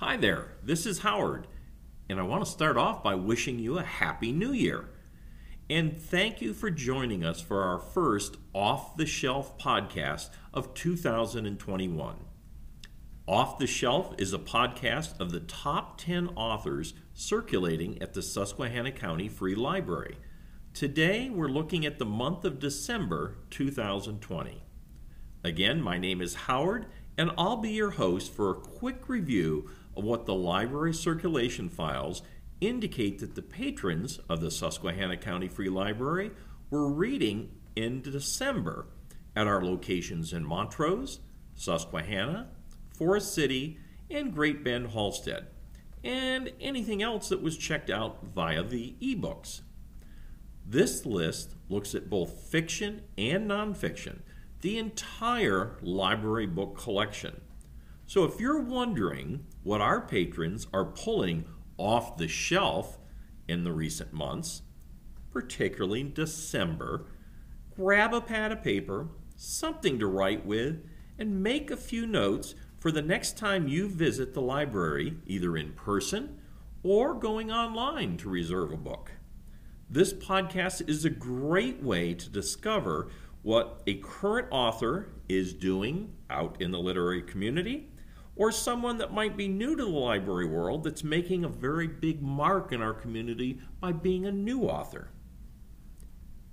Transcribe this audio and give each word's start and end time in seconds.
Hi 0.00 0.16
there, 0.16 0.52
this 0.62 0.86
is 0.86 1.00
Howard, 1.00 1.46
and 2.08 2.18
I 2.18 2.22
want 2.22 2.42
to 2.42 2.50
start 2.50 2.78
off 2.78 3.02
by 3.02 3.14
wishing 3.14 3.58
you 3.58 3.76
a 3.76 3.82
Happy 3.82 4.32
New 4.32 4.50
Year. 4.50 4.88
And 5.68 5.94
thank 5.94 6.40
you 6.40 6.54
for 6.54 6.70
joining 6.70 7.22
us 7.22 7.42
for 7.42 7.62
our 7.64 7.78
first 7.78 8.38
Off 8.54 8.96
the 8.96 9.04
Shelf 9.04 9.58
podcast 9.58 10.30
of 10.54 10.72
2021. 10.72 12.16
Off 13.28 13.58
the 13.58 13.66
Shelf 13.66 14.14
is 14.16 14.32
a 14.32 14.38
podcast 14.38 15.20
of 15.20 15.32
the 15.32 15.40
top 15.40 15.98
10 15.98 16.28
authors 16.28 16.94
circulating 17.12 18.00
at 18.00 18.14
the 18.14 18.22
Susquehanna 18.22 18.92
County 18.92 19.28
Free 19.28 19.54
Library. 19.54 20.16
Today 20.72 21.28
we're 21.28 21.46
looking 21.48 21.84
at 21.84 21.98
the 21.98 22.06
month 22.06 22.46
of 22.46 22.58
December 22.58 23.36
2020. 23.50 24.62
Again, 25.44 25.82
my 25.82 25.98
name 25.98 26.22
is 26.22 26.34
Howard, 26.46 26.86
and 27.18 27.30
I'll 27.36 27.58
be 27.58 27.72
your 27.72 27.90
host 27.90 28.32
for 28.32 28.50
a 28.50 28.54
quick 28.54 29.06
review 29.06 29.68
what 30.02 30.26
the 30.26 30.34
library 30.34 30.94
circulation 30.94 31.68
files 31.68 32.22
indicate 32.60 33.18
that 33.18 33.34
the 33.34 33.42
patrons 33.42 34.18
of 34.28 34.40
the 34.40 34.50
Susquehanna 34.50 35.16
County 35.16 35.48
Free 35.48 35.68
Library 35.68 36.30
were 36.70 36.90
reading 36.90 37.50
in 37.74 38.02
December 38.02 38.86
at 39.34 39.46
our 39.46 39.64
locations 39.64 40.32
in 40.32 40.44
Montrose, 40.44 41.20
Susquehanna, 41.54 42.48
Forest 42.96 43.34
City, 43.34 43.78
and 44.10 44.34
Great 44.34 44.62
Bend 44.64 44.88
Hallstead, 44.88 45.46
and 46.02 46.52
anything 46.60 47.02
else 47.02 47.28
that 47.28 47.42
was 47.42 47.56
checked 47.56 47.90
out 47.90 48.24
via 48.34 48.62
the 48.62 48.94
ebooks. 49.00 49.62
This 50.66 51.06
list 51.06 51.54
looks 51.68 51.94
at 51.94 52.10
both 52.10 52.48
fiction 52.48 53.02
and 53.16 53.50
nonfiction, 53.50 54.20
the 54.60 54.78
entire 54.78 55.78
library 55.80 56.46
book 56.46 56.76
collection. 56.76 57.40
So 58.06 58.24
if 58.24 58.40
you're 58.40 58.60
wondering 58.60 59.46
what 59.62 59.80
our 59.80 60.00
patrons 60.00 60.66
are 60.72 60.84
pulling 60.84 61.44
off 61.76 62.16
the 62.16 62.28
shelf 62.28 62.98
in 63.48 63.64
the 63.64 63.72
recent 63.72 64.12
months, 64.12 64.62
particularly 65.30 66.00
in 66.00 66.12
December, 66.12 67.06
grab 67.74 68.14
a 68.14 68.20
pad 68.20 68.52
of 68.52 68.62
paper, 68.62 69.08
something 69.36 69.98
to 69.98 70.06
write 70.06 70.44
with, 70.44 70.84
and 71.18 71.42
make 71.42 71.70
a 71.70 71.76
few 71.76 72.06
notes 72.06 72.54
for 72.78 72.90
the 72.90 73.02
next 73.02 73.36
time 73.36 73.68
you 73.68 73.88
visit 73.88 74.32
the 74.32 74.40
library, 74.40 75.16
either 75.26 75.56
in 75.56 75.72
person 75.72 76.38
or 76.82 77.14
going 77.14 77.50
online 77.50 78.16
to 78.16 78.28
reserve 78.28 78.72
a 78.72 78.76
book. 78.76 79.12
This 79.88 80.12
podcast 80.12 80.88
is 80.88 81.04
a 81.04 81.10
great 81.10 81.82
way 81.82 82.14
to 82.14 82.30
discover 82.30 83.08
what 83.42 83.82
a 83.86 83.94
current 83.94 84.48
author 84.50 85.10
is 85.28 85.52
doing 85.52 86.12
out 86.30 86.56
in 86.60 86.70
the 86.70 86.78
literary 86.78 87.22
community 87.22 87.89
or 88.40 88.50
someone 88.50 88.96
that 88.96 89.12
might 89.12 89.36
be 89.36 89.46
new 89.46 89.76
to 89.76 89.84
the 89.84 89.90
library 89.90 90.46
world 90.46 90.82
that's 90.82 91.04
making 91.04 91.44
a 91.44 91.48
very 91.48 91.86
big 91.86 92.22
mark 92.22 92.72
in 92.72 92.80
our 92.80 92.94
community 92.94 93.60
by 93.80 93.92
being 93.92 94.24
a 94.24 94.32
new 94.32 94.62
author. 94.62 95.10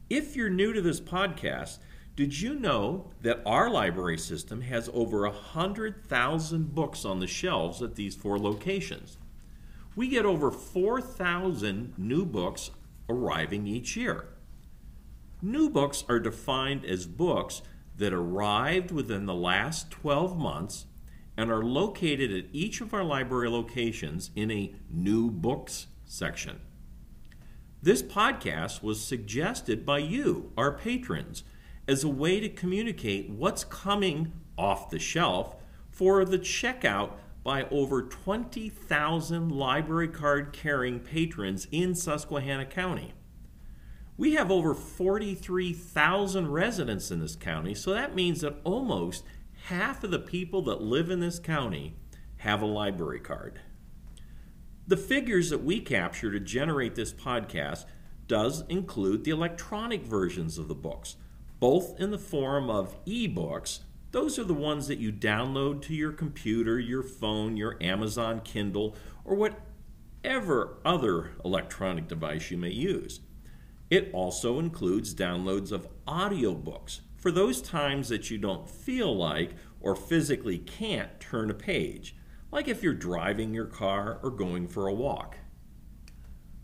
If 0.10 0.36
you're 0.36 0.50
new 0.50 0.74
to 0.74 0.82
this 0.82 1.00
podcast, 1.00 1.78
did 2.18 2.42
you 2.42 2.56
know 2.56 3.12
that 3.22 3.42
our 3.46 3.70
library 3.70 4.18
system 4.18 4.60
has 4.64 4.90
over 4.94 5.22
100,000 5.22 6.76
books 6.76 7.06
on 7.06 7.22
the 7.22 7.26
shelves 7.26 7.82
at 7.82 7.96
these 7.96 8.16
four 8.16 8.38
locations? 8.38 9.18
We 9.96 10.10
get 10.10 10.26
over 10.26 10.52
4,000 10.52 11.94
new 11.98 12.26
books 12.26 12.70
arriving 13.08 13.66
each 13.66 13.96
year. 13.96 14.28
New 15.42 15.70
books 15.70 16.04
are 16.10 16.20
defined 16.20 16.84
as 16.84 17.06
books 17.06 17.62
that 17.96 18.12
arrived 18.12 18.92
within 18.92 19.26
the 19.26 19.34
last 19.34 19.90
12 19.90 20.38
months 20.38 20.86
and 21.38 21.52
are 21.52 21.64
located 21.64 22.32
at 22.32 22.46
each 22.52 22.82
of 22.82 22.94
our 22.94 23.04
library 23.04 23.50
locations 23.50 24.32
in 24.36 24.50
a 24.50 24.74
New 24.90 25.30
Books 25.30 25.88
section. 26.04 26.60
This 27.82 28.02
podcast 28.02 28.82
was 28.82 29.00
suggested 29.00 29.86
by 29.86 30.00
you, 30.00 30.52
our 30.58 30.72
patrons, 30.72 31.44
as 31.88 32.04
a 32.04 32.10
way 32.10 32.40
to 32.40 32.50
communicate 32.50 33.30
what's 33.30 33.64
coming 33.64 34.34
off 34.58 34.90
the 34.90 35.00
shelf 35.00 35.56
for 35.92 36.26
the 36.26 36.40
checkout 36.40 37.12
by 37.44 37.64
over 37.70 38.02
20,000 38.02 39.50
library 39.50 40.08
card 40.08 40.52
carrying 40.52 41.00
patrons 41.00 41.68
in 41.72 41.96
Susquehanna 41.96 42.66
County. 42.66 43.14
We 44.18 44.34
have 44.34 44.52
over 44.52 44.74
43,000 44.74 46.52
residents 46.52 47.12
in 47.12 47.20
this 47.20 47.36
county, 47.36 47.76
so 47.76 47.94
that 47.94 48.16
means 48.16 48.42
that 48.42 48.60
almost 48.64 49.24
half 49.68 50.02
of 50.02 50.12
the 50.12 50.20
people 50.20 50.62
that 50.62 50.82
live 50.82 51.12
in 51.12 51.20
this 51.20 51.40
county 51.40 51.94
have 52.38 52.62
a 52.62 52.66
library 52.66 53.20
card. 53.20 53.60
The 54.88 54.96
figures 54.96 55.50
that 55.50 55.62
we 55.62 55.82
capture 55.82 56.32
to 56.32 56.40
generate 56.40 56.96
this 56.96 57.12
podcast 57.12 57.84
does 58.28 58.64
include 58.70 59.26
the 59.26 59.32
electronic 59.32 60.04
versions 60.04 60.58
of 60.58 60.70
the 60.70 60.76
books, 60.76 61.18
both 61.60 62.00
in 62.00 62.12
the 62.12 62.18
form 62.18 62.70
of 62.70 63.04
ebooks. 63.04 63.80
Those 64.12 64.40
are 64.40 64.46
the 64.46 64.54
ones 64.54 64.88
that 64.88 65.00
you 65.00 65.12
download 65.12 65.82
to 65.82 65.94
your 65.94 66.14
computer, 66.14 66.80
your 66.80 67.04
phone, 67.04 67.58
your 67.58 67.76
Amazon 67.82 68.40
Kindle, 68.46 68.96
or 69.26 69.36
whatever 69.36 70.78
other 70.86 71.32
electronic 71.44 72.08
device 72.08 72.52
you 72.52 72.58
may 72.58 72.72
use. 72.72 73.20
It 73.90 74.12
also 74.14 74.60
includes 74.60 75.14
downloads 75.14 75.74
of 75.74 75.90
audiobooks, 76.08 77.02
for 77.18 77.32
those 77.32 77.62
times 77.62 78.10
that 78.10 78.30
you 78.30 78.38
don't 78.38 78.70
feel 78.70 79.16
like 79.16 79.56
or 79.82 79.96
physically 79.96 80.58
can't 80.60 81.20
turn 81.20 81.50
a 81.50 81.54
page, 81.54 82.16
like 82.52 82.68
if 82.68 82.82
you're 82.82 82.94
driving 82.94 83.54
your 83.54 83.66
car 83.66 84.20
or 84.24 84.30
going 84.30 84.68
for 84.68 84.88
a 84.88 84.94
walk. 84.94 85.38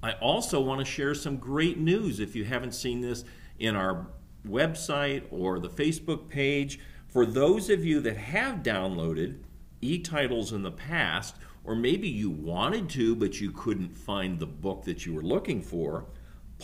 I 0.02 0.14
also 0.14 0.60
want 0.60 0.80
to 0.80 0.86
share 0.86 1.16
some 1.16 1.38
great 1.38 1.78
news 1.78 2.20
if 2.20 2.36
you 2.36 2.44
haven't 2.46 2.74
seen 2.74 3.02
this 3.02 3.24
in 3.58 3.76
our 3.76 4.08
website 4.48 5.24
or 5.32 5.60
the 5.60 5.70
Facebook 5.70 6.28
page. 6.28 6.80
For 7.08 7.26
those 7.26 7.70
of 7.70 7.86
you 7.86 8.02
that 8.02 8.18
have 8.18 8.64
downloaded 8.64 9.44
e 9.82 10.00
titles 10.00 10.52
in 10.52 10.64
the 10.64 10.72
past, 10.72 11.36
or 11.64 11.76
maybe 11.76 12.10
you 12.10 12.30
wanted 12.30 12.90
to 12.90 13.16
but 13.16 13.40
you 13.40 13.52
couldn't 13.52 13.96
find 13.96 14.40
the 14.40 14.46
book 14.46 14.84
that 14.84 15.06
you 15.06 15.14
were 15.14 15.22
looking 15.22 15.62
for, 15.62 16.06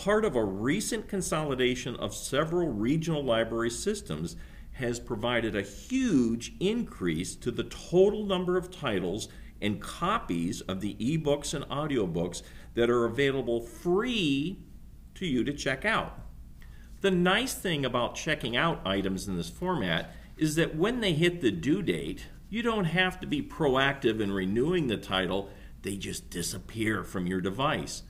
part 0.04 0.24
of 0.24 0.34
a 0.34 0.42
recent 0.42 1.06
consolidation 1.08 1.94
of 1.96 2.14
several 2.14 2.68
regional 2.68 3.22
library 3.22 3.68
systems 3.68 4.34
has 4.72 4.98
provided 4.98 5.54
a 5.54 5.60
huge 5.60 6.54
increase 6.58 7.34
to 7.34 7.50
the 7.50 7.64
total 7.64 8.24
number 8.24 8.56
of 8.56 8.70
titles 8.70 9.28
and 9.60 9.78
copies 9.78 10.62
of 10.62 10.80
the 10.80 10.94
ebooks 10.94 11.52
and 11.52 11.66
audiobooks 11.66 12.40
that 12.72 12.88
are 12.88 13.04
available 13.04 13.60
free 13.60 14.58
to 15.14 15.26
you 15.26 15.44
to 15.44 15.52
check 15.52 15.84
out. 15.84 16.18
The 17.02 17.10
nice 17.10 17.52
thing 17.52 17.84
about 17.84 18.14
checking 18.14 18.56
out 18.56 18.80
items 18.86 19.28
in 19.28 19.36
this 19.36 19.50
format 19.50 20.14
is 20.38 20.54
that 20.54 20.74
when 20.74 21.00
they 21.00 21.12
hit 21.12 21.42
the 21.42 21.50
due 21.50 21.82
date, 21.82 22.24
you 22.48 22.62
don't 22.62 22.86
have 22.86 23.20
to 23.20 23.26
be 23.26 23.42
proactive 23.42 24.18
in 24.18 24.32
renewing 24.32 24.86
the 24.86 24.96
title, 24.96 25.50
they 25.82 25.96
just 25.96 26.30
disappear 26.30 27.04
from 27.04 27.26
your 27.26 27.42
device. 27.42 28.02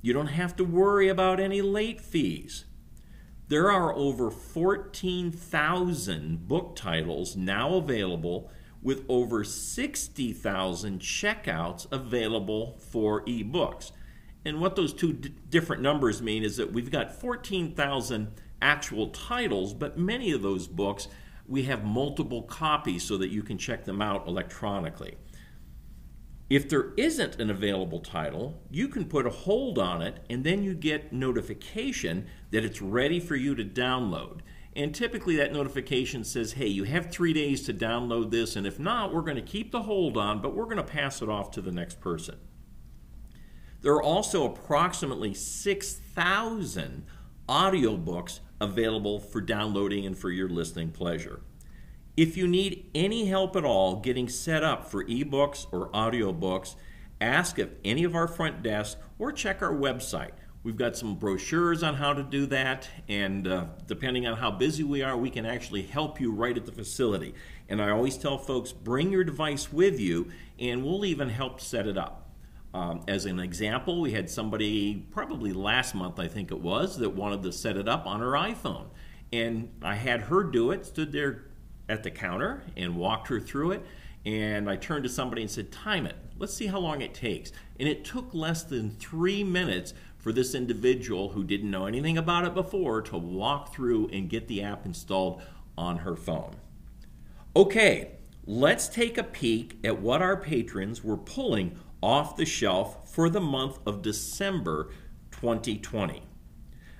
You 0.00 0.12
don't 0.12 0.28
have 0.28 0.54
to 0.56 0.64
worry 0.64 1.08
about 1.08 1.40
any 1.40 1.60
late 1.60 2.00
fees. 2.00 2.66
There 3.48 3.72
are 3.72 3.92
over 3.94 4.30
14,000 4.30 6.46
book 6.46 6.76
titles 6.76 7.34
now 7.36 7.74
available 7.74 8.48
with 8.82 9.04
over 9.08 9.42
60,000 9.42 11.00
checkouts 11.00 11.90
available 11.90 12.78
for 12.78 13.24
ebooks. 13.24 13.90
And 14.44 14.60
what 14.60 14.76
those 14.76 14.92
two 14.92 15.14
d- 15.14 15.34
different 15.48 15.82
numbers 15.82 16.22
mean 16.22 16.44
is 16.44 16.58
that 16.58 16.72
we've 16.72 16.90
got 16.90 17.20
14,000 17.20 18.28
actual 18.62 19.08
titles, 19.08 19.74
but 19.74 19.98
many 19.98 20.30
of 20.32 20.42
those 20.42 20.68
books 20.68 21.08
we 21.46 21.64
have 21.64 21.84
multiple 21.84 22.42
copies 22.42 23.02
so 23.02 23.16
that 23.16 23.30
you 23.30 23.42
can 23.42 23.58
check 23.58 23.84
them 23.84 24.00
out 24.02 24.28
electronically. 24.28 25.16
If 26.50 26.68
there 26.68 26.92
isn't 26.96 27.40
an 27.40 27.50
available 27.50 28.00
title, 28.00 28.62
you 28.70 28.88
can 28.88 29.04
put 29.04 29.26
a 29.26 29.30
hold 29.30 29.78
on 29.78 30.00
it 30.00 30.24
and 30.30 30.44
then 30.44 30.62
you 30.62 30.74
get 30.74 31.12
notification 31.12 32.26
that 32.50 32.64
it's 32.64 32.80
ready 32.80 33.20
for 33.20 33.36
you 33.36 33.54
to 33.54 33.64
download. 33.64 34.40
And 34.74 34.94
typically 34.94 35.36
that 35.36 35.52
notification 35.52 36.24
says, 36.24 36.52
hey, 36.52 36.68
you 36.68 36.84
have 36.84 37.10
three 37.10 37.32
days 37.32 37.62
to 37.62 37.74
download 37.74 38.30
this, 38.30 38.54
and 38.54 38.66
if 38.66 38.78
not, 38.78 39.12
we're 39.12 39.22
going 39.22 39.36
to 39.36 39.42
keep 39.42 39.72
the 39.72 39.82
hold 39.82 40.16
on, 40.16 40.40
but 40.40 40.54
we're 40.54 40.66
going 40.66 40.76
to 40.76 40.84
pass 40.84 41.20
it 41.20 41.28
off 41.28 41.50
to 41.52 41.60
the 41.60 41.72
next 41.72 42.00
person. 42.00 42.36
There 43.80 43.92
are 43.92 44.02
also 44.02 44.44
approximately 44.44 45.34
6,000 45.34 47.06
audiobooks 47.48 48.40
available 48.60 49.18
for 49.18 49.40
downloading 49.40 50.06
and 50.06 50.16
for 50.16 50.30
your 50.30 50.48
listening 50.48 50.90
pleasure. 50.90 51.40
If 52.18 52.36
you 52.36 52.48
need 52.48 52.90
any 52.96 53.26
help 53.26 53.54
at 53.54 53.64
all 53.64 54.00
getting 54.00 54.28
set 54.28 54.64
up 54.64 54.90
for 54.90 55.04
ebooks 55.04 55.68
or 55.70 55.88
audiobooks, 55.90 56.74
ask 57.20 57.60
of 57.60 57.70
any 57.84 58.02
of 58.02 58.16
our 58.16 58.26
front 58.26 58.60
desks 58.60 59.00
or 59.20 59.30
check 59.30 59.62
our 59.62 59.72
website. 59.72 60.32
We've 60.64 60.76
got 60.76 60.96
some 60.96 61.14
brochures 61.14 61.84
on 61.84 61.94
how 61.94 62.14
to 62.14 62.24
do 62.24 62.46
that, 62.46 62.88
and 63.08 63.46
uh, 63.46 63.66
depending 63.86 64.26
on 64.26 64.36
how 64.36 64.50
busy 64.50 64.82
we 64.82 65.00
are, 65.00 65.16
we 65.16 65.30
can 65.30 65.46
actually 65.46 65.82
help 65.82 66.20
you 66.20 66.32
right 66.32 66.56
at 66.56 66.66
the 66.66 66.72
facility. 66.72 67.34
And 67.68 67.80
I 67.80 67.90
always 67.90 68.18
tell 68.18 68.36
folks 68.36 68.72
bring 68.72 69.12
your 69.12 69.22
device 69.22 69.72
with 69.72 70.00
you, 70.00 70.32
and 70.58 70.84
we'll 70.84 71.04
even 71.04 71.28
help 71.28 71.60
set 71.60 71.86
it 71.86 71.96
up. 71.96 72.30
Um, 72.74 73.04
as 73.06 73.26
an 73.26 73.38
example, 73.38 74.00
we 74.00 74.10
had 74.10 74.28
somebody 74.28 75.06
probably 75.12 75.52
last 75.52 75.94
month, 75.94 76.18
I 76.18 76.26
think 76.26 76.50
it 76.50 76.60
was, 76.60 76.98
that 76.98 77.10
wanted 77.10 77.44
to 77.44 77.52
set 77.52 77.76
it 77.76 77.88
up 77.88 78.08
on 78.08 78.18
her 78.18 78.32
iPhone. 78.32 78.86
And 79.32 79.70
I 79.82 79.94
had 79.94 80.22
her 80.22 80.42
do 80.42 80.72
it, 80.72 80.84
stood 80.84 81.12
there 81.12 81.44
at 81.88 82.02
the 82.02 82.10
counter 82.10 82.62
and 82.76 82.96
walked 82.96 83.28
her 83.28 83.40
through 83.40 83.72
it. 83.72 83.86
And 84.24 84.68
I 84.68 84.76
turned 84.76 85.04
to 85.04 85.08
somebody 85.08 85.42
and 85.42 85.50
said, 85.50 85.72
Time 85.72 86.06
it. 86.06 86.16
Let's 86.38 86.54
see 86.54 86.66
how 86.66 86.78
long 86.78 87.00
it 87.00 87.14
takes. 87.14 87.52
And 87.78 87.88
it 87.88 88.04
took 88.04 88.34
less 88.34 88.62
than 88.62 88.90
three 88.90 89.42
minutes 89.42 89.94
for 90.18 90.32
this 90.32 90.54
individual 90.54 91.30
who 91.30 91.44
didn't 91.44 91.70
know 91.70 91.86
anything 91.86 92.18
about 92.18 92.44
it 92.44 92.54
before 92.54 93.00
to 93.02 93.16
walk 93.16 93.72
through 93.72 94.08
and 94.08 94.28
get 94.28 94.48
the 94.48 94.62
app 94.62 94.84
installed 94.84 95.40
on 95.76 95.98
her 95.98 96.16
phone. 96.16 96.56
Okay, 97.56 98.12
let's 98.44 98.88
take 98.88 99.16
a 99.16 99.22
peek 99.22 99.78
at 99.84 100.00
what 100.00 100.20
our 100.20 100.36
patrons 100.36 101.02
were 101.02 101.16
pulling 101.16 101.78
off 102.02 102.36
the 102.36 102.44
shelf 102.44 103.10
for 103.12 103.30
the 103.30 103.40
month 103.40 103.78
of 103.86 104.02
December 104.02 104.90
2020. 105.30 106.22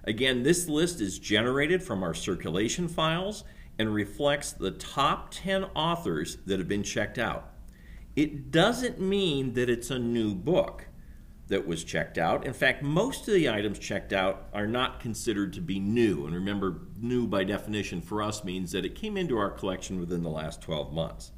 Again, 0.04 0.42
this 0.42 0.68
list 0.68 1.00
is 1.00 1.18
generated 1.18 1.82
from 1.82 2.02
our 2.02 2.14
circulation 2.14 2.88
files 2.88 3.44
and 3.78 3.94
reflects 3.94 4.52
the 4.52 4.70
top 4.70 5.30
10 5.30 5.64
authors 5.74 6.36
that 6.46 6.58
have 6.58 6.68
been 6.68 6.82
checked 6.82 7.18
out. 7.18 7.52
It 8.16 8.50
doesn't 8.50 9.00
mean 9.00 9.52
that 9.54 9.70
it's 9.70 9.90
a 9.90 9.98
new 9.98 10.34
book 10.34 10.86
that 11.48 11.66
was 11.66 11.82
checked 11.82 12.18
out. 12.18 12.46
In 12.46 12.52
fact, 12.52 12.82
most 12.82 13.26
of 13.26 13.34
the 13.34 13.48
items 13.48 13.78
checked 13.78 14.12
out 14.12 14.48
are 14.52 14.66
not 14.66 15.00
considered 15.00 15.52
to 15.54 15.60
be 15.60 15.80
new. 15.80 16.26
And 16.26 16.34
remember, 16.34 16.82
new 17.00 17.26
by 17.26 17.44
definition 17.44 18.00
for 18.00 18.22
us 18.22 18.44
means 18.44 18.72
that 18.72 18.84
it 18.84 18.94
came 18.94 19.16
into 19.16 19.38
our 19.38 19.50
collection 19.50 19.98
within 19.98 20.22
the 20.22 20.30
last 20.30 20.60
12 20.60 20.92
months. 20.92 21.32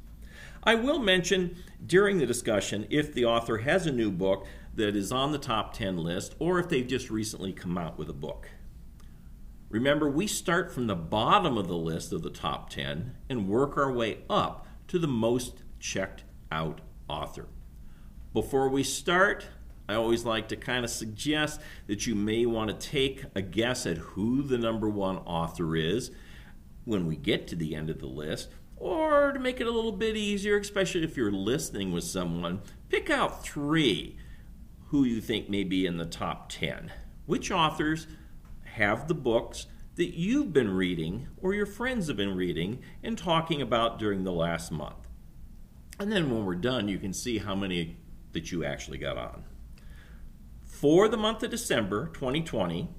I 0.63 0.75
will 0.75 0.99
mention 0.99 1.55
during 1.85 2.19
the 2.19 2.25
discussion 2.25 2.85
if 2.89 3.13
the 3.13 3.25
author 3.25 3.59
has 3.59 3.87
a 3.87 3.91
new 3.91 4.11
book 4.11 4.45
that 4.75 4.95
is 4.95 5.11
on 5.11 5.31
the 5.31 5.37
top 5.37 5.73
10 5.73 5.97
list 5.97 6.35
or 6.39 6.59
if 6.59 6.69
they've 6.69 6.87
just 6.87 7.09
recently 7.09 7.51
come 7.51 7.77
out 7.77 7.97
with 7.97 8.09
a 8.09 8.13
book. 8.13 8.49
Remember, 9.71 10.09
we 10.09 10.27
start 10.27 10.69
from 10.69 10.87
the 10.87 10.95
bottom 10.95 11.57
of 11.57 11.69
the 11.69 11.77
list 11.77 12.11
of 12.11 12.23
the 12.23 12.29
top 12.29 12.69
10 12.69 13.15
and 13.29 13.47
work 13.47 13.77
our 13.77 13.89
way 13.89 14.17
up 14.29 14.67
to 14.89 14.99
the 14.99 15.07
most 15.07 15.63
checked 15.79 16.25
out 16.51 16.81
author. 17.07 17.47
Before 18.33 18.67
we 18.67 18.83
start, 18.83 19.47
I 19.87 19.93
always 19.93 20.25
like 20.25 20.49
to 20.49 20.57
kind 20.57 20.83
of 20.83 20.91
suggest 20.91 21.61
that 21.87 22.05
you 22.05 22.15
may 22.15 22.45
want 22.45 22.69
to 22.69 22.89
take 22.89 23.23
a 23.33 23.41
guess 23.41 23.85
at 23.85 23.97
who 23.97 24.43
the 24.43 24.57
number 24.57 24.89
one 24.89 25.19
author 25.19 25.77
is 25.77 26.11
when 26.83 27.07
we 27.07 27.15
get 27.15 27.47
to 27.47 27.55
the 27.55 27.73
end 27.73 27.89
of 27.89 27.99
the 27.99 28.07
list, 28.07 28.49
or 28.75 29.31
to 29.31 29.39
make 29.39 29.61
it 29.61 29.67
a 29.67 29.71
little 29.71 29.93
bit 29.93 30.17
easier, 30.17 30.57
especially 30.57 31.03
if 31.03 31.15
you're 31.15 31.31
listening 31.31 31.93
with 31.93 32.03
someone, 32.03 32.61
pick 32.89 33.09
out 33.09 33.45
three 33.45 34.17
who 34.87 35.05
you 35.05 35.21
think 35.21 35.49
may 35.49 35.63
be 35.63 35.85
in 35.85 35.95
the 35.95 36.05
top 36.05 36.49
10. 36.49 36.91
Which 37.25 37.51
authors 37.51 38.07
have 38.75 39.07
the 39.07 39.13
books 39.13 39.67
that 39.95 40.17
you've 40.17 40.53
been 40.53 40.73
reading 40.73 41.27
or 41.41 41.53
your 41.53 41.65
friends 41.65 42.07
have 42.07 42.15
been 42.17 42.35
reading 42.35 42.79
and 43.03 43.17
talking 43.17 43.61
about 43.61 43.99
during 43.99 44.23
the 44.23 44.31
last 44.31 44.71
month? 44.71 45.07
And 45.99 46.11
then 46.11 46.31
when 46.31 46.45
we're 46.45 46.55
done, 46.55 46.87
you 46.87 46.97
can 46.97 47.13
see 47.13 47.37
how 47.37 47.55
many 47.55 47.97
that 48.31 48.51
you 48.51 48.65
actually 48.65 48.97
got 48.97 49.17
on. 49.17 49.43
For 50.63 51.07
the 51.07 51.17
month 51.17 51.43
of 51.43 51.51
December 51.51 52.07
2020, 52.07 52.89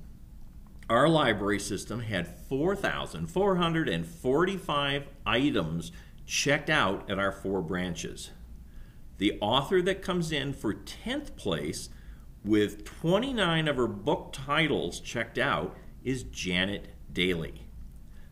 our 0.89 1.09
library 1.09 1.59
system 1.59 1.99
had 2.01 2.29
4,445 2.29 5.07
items 5.27 5.91
checked 6.27 6.71
out 6.71 7.11
at 7.11 7.19
our 7.19 7.33
four 7.33 7.61
branches. 7.63 8.31
The 9.19 9.37
author 9.41 9.83
that 9.83 10.03
comes 10.03 10.31
in 10.33 10.53
for 10.53 10.75
10th 10.75 11.37
place 11.37 11.89
with 12.45 12.85
29 12.85 13.69
of 13.69 13.77
her 13.77 13.87
book 13.87 14.31
titles 14.33 14.99
checked 15.01 15.39
out 15.39 15.77
is 16.03 16.25
Janet 16.25 16.89
Dailey. 17.13 17.61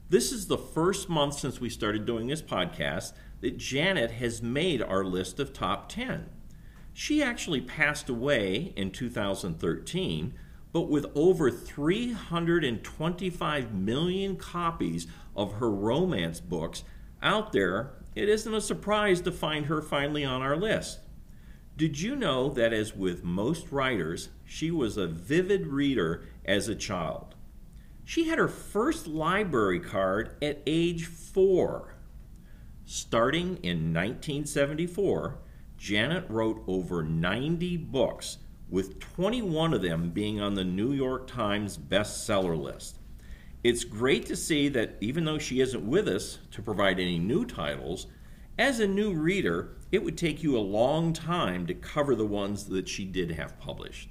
This 0.09 0.33
is 0.33 0.49
the 0.49 0.59
first 0.59 1.09
month 1.09 1.35
since 1.35 1.61
we 1.61 1.71
started 1.71 2.07
doing 2.07 2.27
this 2.27 2.43
podcast 2.43 3.13
that 3.41 3.57
Janet 3.57 4.11
has 4.13 4.43
made 4.43 4.83
our 4.83 5.05
list 5.05 5.39
of 5.39 5.53
top 5.53 5.89
10. 5.89 6.29
She 6.93 7.23
actually 7.23 7.61
passed 7.61 8.09
away 8.09 8.73
in 8.77 8.91
2013, 8.91 10.35
but 10.73 10.89
with 10.89 11.07
over 11.15 11.49
325 11.51 13.73
million 13.73 14.37
copies 14.37 15.07
of 15.37 15.53
her 15.55 15.71
romance 15.71 16.41
books 16.41 16.83
out 17.23 17.53
there, 17.53 17.93
it 18.17 18.29
isn't 18.29 18.55
a 18.55 18.61
surprise 18.61 19.21
to 19.21 19.31
find 19.31 19.67
her 19.67 19.81
finally 19.81 20.25
on 20.25 20.43
our 20.43 20.57
list. 20.57 20.99
Did 21.81 21.99
you 21.99 22.15
know 22.15 22.51
that, 22.51 22.75
as 22.75 22.95
with 22.95 23.25
most 23.25 23.73
writers, 23.73 24.29
she 24.45 24.71
was 24.71 24.99
a 24.99 25.07
vivid 25.07 25.67
reader 25.67 26.25
as 26.45 26.69
a 26.69 26.75
child? 26.75 27.35
She 28.05 28.29
had 28.29 28.37
her 28.37 28.49
first 28.49 29.07
library 29.07 29.81
card 29.81 30.37
at 30.43 30.61
age 30.67 31.07
four. 31.07 31.95
Starting 32.85 33.57
in 33.63 33.95
1974, 33.95 35.39
Janet 35.79 36.29
wrote 36.29 36.63
over 36.67 37.03
90 37.03 37.79
books, 37.79 38.37
with 38.69 39.01
21 39.01 39.73
of 39.73 39.81
them 39.81 40.11
being 40.11 40.39
on 40.39 40.53
the 40.53 40.65
New 40.65 40.93
York 40.93 41.29
Times 41.29 41.79
bestseller 41.79 42.63
list. 42.63 42.99
It's 43.65 43.85
great 43.85 44.27
to 44.27 44.37
see 44.37 44.69
that 44.69 44.99
even 45.01 45.25
though 45.25 45.39
she 45.39 45.63
isn't 45.63 45.89
with 45.89 46.09
us 46.09 46.41
to 46.51 46.61
provide 46.61 47.01
any 47.01 47.19
new 47.19 47.47
titles, 47.47 48.07
as 48.59 48.81
a 48.81 48.87
new 48.87 49.13
reader, 49.13 49.77
it 49.91 50.05
would 50.05 50.19
take 50.19 50.43
you 50.43 50.57
a 50.57 50.61
long 50.61 51.13
time 51.13 51.67
to 51.67 51.75
cover 51.75 52.15
the 52.15 52.27
ones 52.27 52.67
that 52.67 52.89
she 52.89 53.05
did 53.05 53.33
have 53.33 53.59
published. 53.59 54.11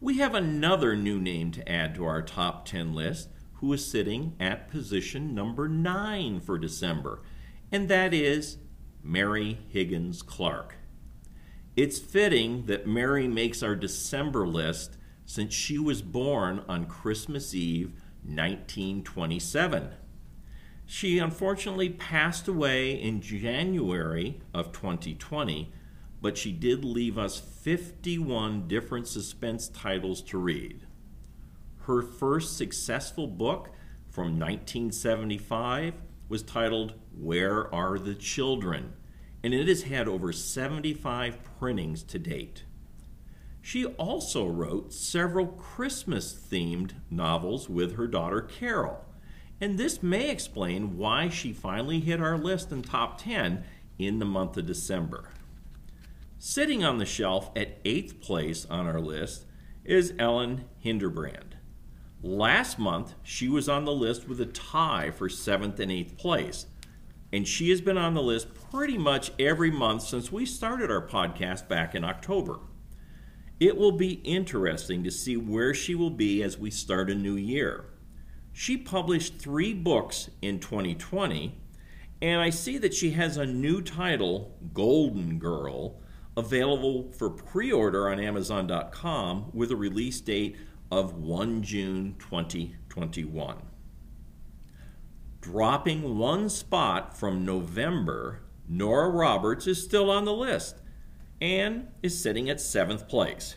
We 0.00 0.18
have 0.18 0.34
another 0.34 0.96
new 0.96 1.20
name 1.20 1.50
to 1.52 1.68
add 1.70 1.94
to 1.96 2.04
our 2.06 2.22
top 2.22 2.64
10 2.64 2.94
list 2.94 3.28
who 3.54 3.72
is 3.74 3.86
sitting 3.86 4.34
at 4.40 4.70
position 4.70 5.34
number 5.34 5.68
9 5.68 6.40
for 6.40 6.58
December, 6.58 7.20
and 7.70 7.88
that 7.88 8.14
is 8.14 8.56
Mary 9.02 9.58
Higgins 9.68 10.22
Clark. 10.22 10.76
It's 11.76 11.98
fitting 11.98 12.66
that 12.66 12.86
Mary 12.86 13.28
makes 13.28 13.62
our 13.62 13.76
December 13.76 14.46
list 14.46 14.96
since 15.26 15.54
she 15.54 15.78
was 15.78 16.02
born 16.02 16.64
on 16.68 16.86
Christmas 16.86 17.54
Eve 17.54 17.92
1927. 18.24 19.90
She 20.92 21.20
unfortunately 21.20 21.88
passed 21.88 22.48
away 22.48 23.00
in 23.00 23.20
January 23.20 24.40
of 24.52 24.72
2020, 24.72 25.72
but 26.20 26.36
she 26.36 26.50
did 26.50 26.84
leave 26.84 27.16
us 27.16 27.38
51 27.38 28.66
different 28.66 29.06
suspense 29.06 29.68
titles 29.68 30.20
to 30.22 30.36
read. 30.36 30.88
Her 31.82 32.02
first 32.02 32.56
successful 32.56 33.28
book 33.28 33.70
from 34.10 34.36
1975 34.36 35.94
was 36.28 36.42
titled 36.42 36.94
Where 37.16 37.72
Are 37.72 37.96
the 37.96 38.16
Children? 38.16 38.94
and 39.44 39.54
it 39.54 39.68
has 39.68 39.84
had 39.84 40.08
over 40.08 40.32
75 40.32 41.38
printings 41.60 42.02
to 42.02 42.18
date. 42.18 42.64
She 43.62 43.86
also 43.86 44.44
wrote 44.48 44.92
several 44.92 45.46
Christmas 45.46 46.34
themed 46.34 46.94
novels 47.08 47.68
with 47.68 47.94
her 47.94 48.08
daughter 48.08 48.40
Carol, 48.40 49.04
and 49.60 49.76
this 49.76 50.02
may 50.02 50.30
explain 50.30 50.96
why 50.96 51.28
she 51.28 51.52
finally 51.52 52.00
hit 52.00 52.20
our 52.20 52.38
list 52.38 52.72
in 52.72 52.82
top 52.82 53.20
10 53.20 53.62
in 53.98 54.18
the 54.18 54.24
month 54.24 54.56
of 54.56 54.66
December. 54.66 55.28
Sitting 56.38 56.82
on 56.82 56.96
the 56.96 57.04
shelf 57.04 57.50
at 57.54 57.78
eighth 57.84 58.20
place 58.20 58.64
on 58.70 58.86
our 58.86 59.00
list 59.00 59.44
is 59.84 60.14
Elin 60.18 60.64
Hilderbrand. 60.82 61.52
Last 62.22 62.78
month, 62.78 63.14
she 63.22 63.48
was 63.48 63.68
on 63.68 63.84
the 63.84 63.92
list 63.92 64.26
with 64.26 64.40
a 64.40 64.46
tie 64.46 65.10
for 65.10 65.28
seventh 65.28 65.78
and 65.80 65.92
eighth 65.92 66.16
place, 66.16 66.66
and 67.32 67.46
she 67.46 67.68
has 67.70 67.80
been 67.82 67.98
on 67.98 68.14
the 68.14 68.22
list 68.22 68.48
pretty 68.70 68.96
much 68.96 69.32
every 69.38 69.70
month 69.70 70.02
since 70.02 70.32
we 70.32 70.46
started 70.46 70.90
our 70.90 71.06
podcast 71.06 71.68
back 71.68 71.94
in 71.94 72.04
October. 72.04 72.60
It 73.58 73.76
will 73.76 73.92
be 73.92 74.14
interesting 74.24 75.04
to 75.04 75.10
see 75.10 75.36
where 75.36 75.74
she 75.74 75.94
will 75.94 76.10
be 76.10 76.42
as 76.42 76.56
we 76.56 76.70
start 76.70 77.10
a 77.10 77.14
new 77.14 77.36
year. 77.36 77.89
She 78.60 78.76
published 78.76 79.38
three 79.38 79.72
books 79.72 80.28
in 80.42 80.60
2020, 80.60 81.56
and 82.20 82.42
I 82.42 82.50
see 82.50 82.76
that 82.76 82.92
she 82.92 83.12
has 83.12 83.38
a 83.38 83.46
new 83.46 83.80
title, 83.80 84.54
Golden 84.74 85.38
Girl, 85.38 85.98
available 86.36 87.10
for 87.10 87.30
pre 87.30 87.72
order 87.72 88.10
on 88.10 88.20
Amazon.com 88.20 89.52
with 89.54 89.70
a 89.70 89.76
release 89.76 90.20
date 90.20 90.58
of 90.92 91.14
1 91.14 91.62
June 91.62 92.16
2021. 92.18 93.62
Dropping 95.40 96.18
one 96.18 96.50
spot 96.50 97.16
from 97.16 97.46
November, 97.46 98.42
Nora 98.68 99.08
Roberts 99.08 99.66
is 99.66 99.82
still 99.82 100.10
on 100.10 100.26
the 100.26 100.34
list 100.34 100.82
and 101.40 101.88
is 102.02 102.22
sitting 102.22 102.50
at 102.50 102.60
seventh 102.60 103.08
place. 103.08 103.56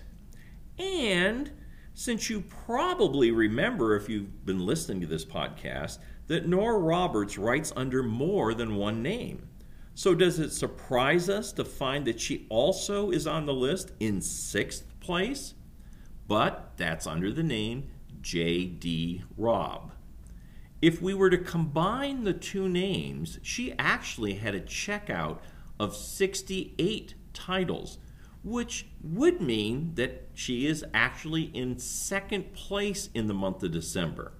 And 0.80 1.52
since 1.94 2.30
you 2.30 2.42
probably 2.42 3.32
remember, 3.32 3.96
if 3.96 4.10
you've 4.10 4.46
been 4.46 4.66
listening 4.66 5.02
to 5.02 5.08
this 5.08 5.26
podcast, 5.26 6.00
that 6.28 6.48
Nora 6.48 6.80
Roberts 6.80 7.38
writes 7.38 7.72
under 7.76 8.02
more 8.02 8.54
than 8.54 8.76
one 8.76 9.02
name. 9.04 9.48
So, 9.96 10.16
does 10.16 10.40
it 10.40 10.52
surprise 10.52 11.30
us 11.30 11.52
to 11.54 11.64
find 11.64 12.06
that 12.06 12.20
she 12.20 12.48
also 12.50 13.12
is 13.12 13.28
on 13.28 13.46
the 13.46 13.54
list 13.54 13.92
in 14.00 14.22
sixth 14.22 14.86
place? 15.00 15.54
But 16.28 16.74
that's 16.78 17.06
under 17.06 17.32
the 17.32 17.44
name 17.44 17.90
J.D. 18.22 19.24
Robb. 19.38 19.92
If 20.82 21.02
we 21.02 21.14
were 21.14 21.30
to 21.30 21.38
combine 21.38 22.24
the 22.24 22.34
two 22.34 22.68
names, 22.68 23.40
she 23.44 23.74
actually 23.78 24.36
had 24.36 24.56
a 24.56 24.62
checkout 24.62 25.40
of 25.80 25.96
68 25.96 27.14
titles, 27.34 28.00
which 28.44 28.88
would 29.02 29.42
mean 29.42 29.94
that 29.96 30.28
she 30.34 30.66
is 30.66 30.84
actually 30.94 31.44
in 31.44 31.78
second 31.80 32.54
place 32.54 33.10
in 33.14 33.28
the 33.28 33.34
month 33.34 33.64
of 33.64 33.72
December. 33.72 34.34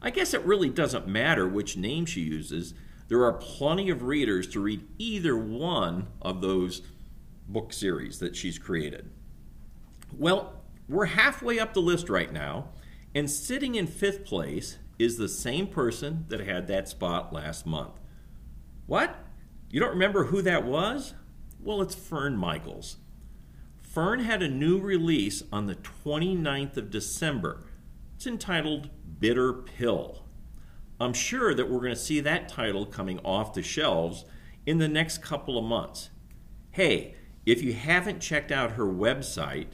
I 0.00 0.10
guess 0.10 0.32
it 0.34 0.44
really 0.44 0.70
doesn't 0.70 1.08
matter 1.08 1.48
which 1.48 1.76
name 1.76 2.06
she 2.06 2.20
uses 2.20 2.74
there 3.08 3.24
are 3.24 3.32
plenty 3.32 3.88
of 3.90 4.02
readers 4.02 4.48
to 4.48 4.60
read 4.60 4.86
either 4.98 5.36
one 5.36 6.08
of 6.20 6.40
those 6.40 6.82
book 7.48 7.72
series 7.72 8.18
that 8.18 8.34
she's 8.34 8.58
created. 8.58 9.10
Well, 10.16 10.64
we're 10.88 11.06
halfway 11.06 11.58
up 11.58 11.72
the 11.72 11.80
list 11.80 12.08
right 12.08 12.32
now, 12.32 12.70
and 13.14 13.30
sitting 13.30 13.76
in 13.76 13.86
fifth 13.86 14.24
place 14.24 14.78
is 14.98 15.16
the 15.16 15.28
same 15.28 15.68
person 15.68 16.24
that 16.28 16.40
had 16.40 16.66
that 16.66 16.88
spot 16.88 17.32
last 17.32 17.66
month. 17.66 17.92
What? 18.86 19.16
You 19.70 19.78
don't 19.78 19.90
remember 19.90 20.24
who 20.24 20.42
that 20.42 20.64
was? 20.64 21.14
Well, 21.60 21.82
it's 21.82 21.94
Fern 21.94 22.36
Michaels. 22.36 22.96
Fern 23.96 24.20
had 24.20 24.42
a 24.42 24.48
new 24.48 24.78
release 24.78 25.42
on 25.50 25.64
the 25.64 25.76
29th 25.76 26.76
of 26.76 26.90
December. 26.90 27.64
It's 28.14 28.26
entitled 28.26 28.90
Bitter 29.20 29.54
Pill. 29.54 30.22
I'm 31.00 31.14
sure 31.14 31.54
that 31.54 31.70
we're 31.70 31.80
going 31.80 31.94
to 31.94 31.96
see 31.96 32.20
that 32.20 32.46
title 32.46 32.84
coming 32.84 33.18
off 33.20 33.54
the 33.54 33.62
shelves 33.62 34.26
in 34.66 34.76
the 34.76 34.86
next 34.86 35.22
couple 35.22 35.56
of 35.56 35.64
months. 35.64 36.10
Hey, 36.72 37.14
if 37.46 37.62
you 37.62 37.72
haven't 37.72 38.20
checked 38.20 38.52
out 38.52 38.72
her 38.72 38.84
website, 38.84 39.68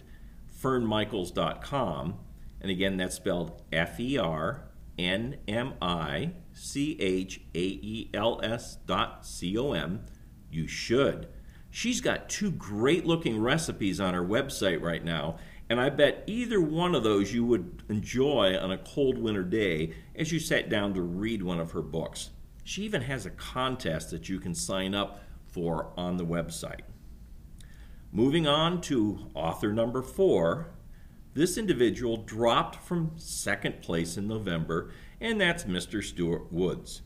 fernmichaels.com, 0.57 2.15
and 2.61 2.71
again, 2.71 2.99
that's 2.99 3.17
spelled 3.17 3.61
F 3.73 3.99
E 3.99 4.19
R 4.19 4.69
N 4.97 5.39
M 5.49 5.75
I 5.83 6.35
C 6.53 6.97
H 7.01 7.41
A 7.57 7.59
E 7.59 8.09
L 8.15 8.39
S 8.41 8.77
dot 8.87 9.27
C 9.27 9.59
O 9.59 9.73
M, 9.73 10.05
you 10.49 10.69
should. 10.69 11.27
She's 11.75 12.03
got 12.03 12.29
two 12.29 12.51
great 12.51 13.07
looking 13.07 13.41
recipes 13.41 13.99
on 13.99 14.13
her 14.13 14.23
website 14.23 14.83
right 14.83 15.03
now, 15.03 15.39
and 15.71 15.81
I 15.81 15.89
bet 15.89 16.23
either 16.27 16.61
one 16.61 16.95
of 16.95 17.03
those 17.03 17.33
you 17.33 17.47
would 17.47 17.83
enjoy 17.89 18.59
on 18.59 18.71
a 18.71 18.77
cold 18.77 19.17
winter 19.17 19.43
day 19.43 19.95
as 20.15 20.31
you 20.31 20.39
sat 20.39 20.69
down 20.69 20.93
to 20.93 21.01
read 21.01 21.43
one 21.43 21.59
of 21.59 21.71
her 21.71 21.81
books. 21.81 22.29
She 22.63 22.83
even 22.83 23.01
has 23.01 23.25
a 23.25 23.31
contest 23.31 24.11
that 24.11 24.29
you 24.29 24.39
can 24.39 24.55
sign 24.55 24.95
up 24.95 25.23
for 25.47 25.95
on 25.97 26.19
the 26.19 26.27
website. 26.27 26.83
Moving 28.13 28.47
on 28.47 28.83
to 28.83 29.31
author 29.33 29.73
number 29.73 30.03
four, 30.03 30.75
this 31.33 31.57
individual 31.57 32.19
dropped 32.19 32.77
from 32.77 33.13
second 33.17 33.81
place 33.81 34.19
in 34.19 34.29
November, 34.29 34.91
and 35.23 35.41
that's 35.41 35.65
Mr. 35.65 36.05
Stuart 36.05 36.53
Woods. 36.53 37.01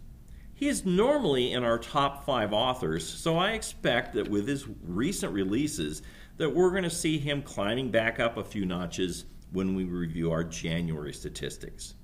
He 0.56 0.68
is 0.68 0.86
normally 0.86 1.52
in 1.52 1.64
our 1.64 1.78
top 1.78 2.24
five 2.24 2.54
authors, 2.54 3.06
so 3.06 3.36
I 3.36 3.50
expect 3.50 4.14
that 4.14 4.30
with 4.30 4.48
his 4.48 4.66
recent 4.82 5.34
releases, 5.34 6.00
that 6.38 6.54
we're 6.54 6.70
going 6.70 6.82
to 6.82 6.90
see 6.90 7.18
him 7.18 7.42
climbing 7.42 7.90
back 7.90 8.18
up 8.18 8.38
a 8.38 8.44
few 8.44 8.64
notches 8.64 9.26
when 9.52 9.74
we 9.74 9.84
review 9.84 10.32
our 10.32 10.42
January 10.42 11.12
statistics. 11.12 11.94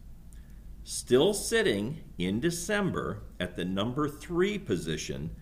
Still 0.85 1.33
sitting 1.33 2.03
in 2.19 2.41
December 2.41 3.23
at 3.41 3.57
the 3.57 3.65
number 3.65 4.07
three 4.07 4.59
position 4.59 5.35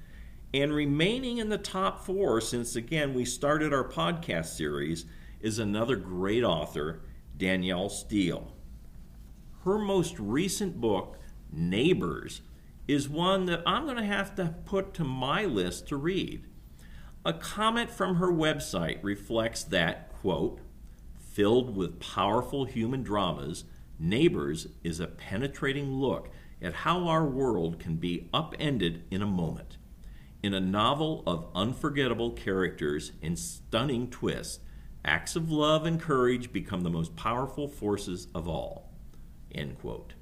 and 0.55 0.73
remaining 0.73 1.38
in 1.38 1.49
the 1.49 1.59
top 1.59 2.05
four 2.05 2.40
since 2.40 2.76
again 2.76 3.12
we 3.12 3.25
started 3.25 3.73
our 3.73 3.88
podcast 3.88 4.57
series 4.57 5.05
is 5.40 5.59
another 5.59 5.97
great 5.97 6.45
author, 6.45 7.00
Danielle 7.37 7.88
Steel. 7.88 8.52
Her 9.64 9.79
most 9.79 10.17
recent 10.21 10.81
book, 10.81 11.19
Neighbors, 11.52 12.43
is 12.89 13.09
one 13.09 13.47
that 13.47 13.63
I'm 13.67 13.85
going 13.85 13.97
to 13.97 14.05
have 14.05 14.35
to 14.37 14.55
put 14.65 14.95
to 14.95 15.05
my 15.05 15.45
list 15.45 15.89
to 15.89 15.97
read. 15.97 16.47
A 17.25 17.33
comment 17.33 17.91
from 17.91 18.17
her 18.17 18.33
website 18.33 18.99
reflects 19.03 19.63
that, 19.65 20.13
quote, 20.13 20.61
filled 21.19 21.77
with 21.77 22.01
powerful 22.01 22.65
human 22.65 23.03
dramas, 23.03 23.65
Neighbors 24.03 24.67
is 24.83 24.99
a 24.99 25.07
penetrating 25.07 25.93
look 25.93 26.31
at 26.63 26.73
how 26.73 27.07
our 27.07 27.27
world 27.27 27.79
can 27.79 27.97
be 27.97 28.31
upended 28.33 29.05
in 29.11 29.21
a 29.21 29.27
moment. 29.27 29.77
In 30.43 30.55
a 30.55 30.61
novel 30.61 31.23
of 31.27 31.51
unforgettable 31.55 32.31
characters 32.31 33.13
and 33.23 33.39
stunning 33.39 34.09
twists, 34.09 34.61
acts 35.05 35.37
of 35.37 35.51
love 35.51 35.85
and 35.85 36.01
courage 36.01 36.51
become 36.51 36.81
the 36.81 36.89
most 36.89 37.15
powerful 37.15 37.69
forces 37.69 38.29
of 38.35 38.49
all. 38.49 38.91
End 39.55 39.79
quote. 39.79 40.15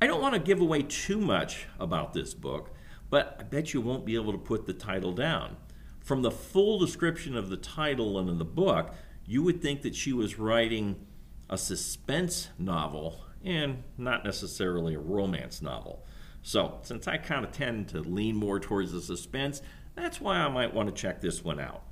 I 0.00 0.06
don't 0.06 0.22
want 0.22 0.34
to 0.34 0.40
give 0.40 0.60
away 0.60 0.82
too 0.82 1.18
much 1.18 1.66
about 1.80 2.12
this 2.12 2.32
book, 2.32 2.70
but 3.10 3.36
I 3.40 3.42
bet 3.42 3.74
you 3.74 3.80
won't 3.80 4.04
be 4.06 4.14
able 4.14 4.32
to 4.32 4.38
put 4.38 4.66
the 4.66 4.72
title 4.72 5.12
down. 5.12 5.56
From 6.00 6.22
the 6.22 6.30
full 6.30 6.78
description 6.78 7.36
of 7.36 7.50
the 7.50 7.56
title 7.56 8.18
and 8.18 8.30
of 8.30 8.38
the 8.38 8.44
book, 8.44 8.94
you 9.26 9.42
would 9.42 9.60
think 9.60 9.82
that 9.82 9.96
she 9.96 10.12
was 10.12 10.38
writing 10.38 11.04
a 11.50 11.58
suspense 11.58 12.48
novel 12.58 13.20
and 13.44 13.82
not 13.96 14.24
necessarily 14.24 14.94
a 14.94 15.00
romance 15.00 15.60
novel. 15.60 16.04
So, 16.42 16.78
since 16.82 17.08
I 17.08 17.18
kind 17.18 17.44
of 17.44 17.50
tend 17.50 17.88
to 17.88 18.00
lean 18.00 18.36
more 18.36 18.60
towards 18.60 18.92
the 18.92 19.00
suspense, 19.00 19.60
that's 19.96 20.20
why 20.20 20.36
I 20.36 20.48
might 20.48 20.72
want 20.72 20.88
to 20.88 20.94
check 20.94 21.20
this 21.20 21.42
one 21.42 21.58
out. 21.58 21.82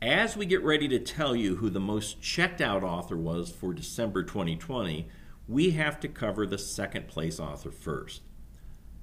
As 0.00 0.36
we 0.36 0.46
get 0.46 0.62
ready 0.62 0.88
to 0.88 0.98
tell 0.98 1.36
you 1.36 1.56
who 1.56 1.70
the 1.70 1.80
most 1.80 2.20
checked 2.20 2.60
out 2.60 2.82
author 2.82 3.16
was 3.16 3.50
for 3.50 3.72
December 3.74 4.22
2020, 4.22 5.08
we 5.48 5.70
have 5.70 6.00
to 6.00 6.08
cover 6.08 6.46
the 6.46 6.58
second 6.58 7.08
place 7.08 7.38
author 7.38 7.70
first. 7.70 8.22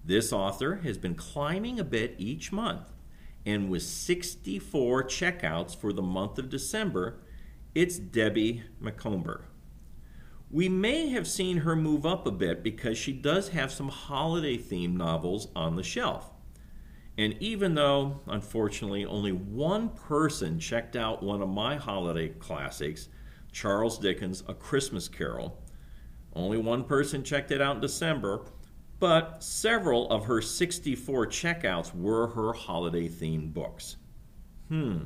This 0.05 0.33
author 0.33 0.77
has 0.83 0.97
been 0.97 1.15
climbing 1.15 1.79
a 1.79 1.83
bit 1.83 2.15
each 2.17 2.51
month 2.51 2.93
and 3.45 3.69
with 3.69 3.83
64 3.83 5.03
checkouts 5.05 5.75
for 5.75 5.91
the 5.91 6.01
month 6.01 6.37
of 6.39 6.49
December, 6.49 7.19
it's 7.75 7.97
Debbie 7.97 8.63
Macomber. 8.79 9.45
We 10.49 10.69
may 10.69 11.09
have 11.09 11.27
seen 11.27 11.57
her 11.57 11.75
move 11.75 12.05
up 12.05 12.27
a 12.27 12.31
bit 12.31 12.63
because 12.63 12.97
she 12.97 13.11
does 13.11 13.49
have 13.49 13.71
some 13.71 13.89
holiday 13.89 14.57
themed 14.57 14.95
novels 14.95 15.47
on 15.55 15.75
the 15.75 15.83
shelf. 15.83 16.31
And 17.17 17.35
even 17.39 17.75
though, 17.75 18.21
unfortunately, 18.27 19.05
only 19.05 19.31
one 19.31 19.89
person 19.89 20.59
checked 20.59 20.95
out 20.95 21.23
one 21.23 21.41
of 21.41 21.49
my 21.49 21.75
holiday 21.75 22.29
classics, 22.29 23.09
Charles 23.51 23.99
Dickens' 23.99 24.43
A 24.47 24.53
Christmas 24.53 25.07
Carol, 25.07 25.62
only 26.35 26.57
one 26.57 26.83
person 26.83 27.23
checked 27.23 27.51
it 27.51 27.61
out 27.61 27.75
in 27.75 27.81
December, 27.81 28.41
but 28.99 29.43
several 29.43 30.09
of 30.09 30.25
her 30.25 30.41
64 30.41 31.27
checkouts 31.27 31.95
were 31.95 32.27
her 32.27 32.53
holiday 32.53 33.07
themed 33.07 33.53
books. 33.53 33.97
Hmm, 34.69 35.03